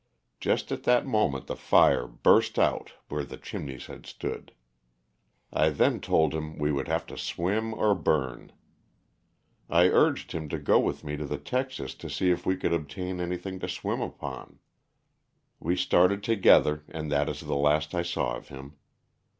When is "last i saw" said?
17.55-18.35